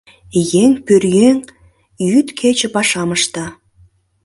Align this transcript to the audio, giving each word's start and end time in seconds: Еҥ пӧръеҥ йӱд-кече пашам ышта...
Еҥ 0.63 0.71
пӧръеҥ 0.85 1.37
йӱд-кече 2.09 2.67
пашам 2.75 3.09
ышта... 3.17 3.45